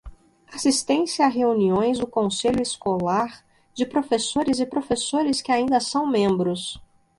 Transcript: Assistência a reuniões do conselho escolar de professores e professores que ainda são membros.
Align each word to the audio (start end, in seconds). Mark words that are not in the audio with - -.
Assistência 0.51 1.23
a 1.27 1.29
reuniões 1.29 1.99
do 1.99 2.07
conselho 2.07 2.59
escolar 2.59 3.45
de 3.71 3.85
professores 3.85 4.59
e 4.59 4.65
professores 4.65 5.43
que 5.43 5.51
ainda 5.51 5.79
são 5.79 6.07
membros. 6.07 6.81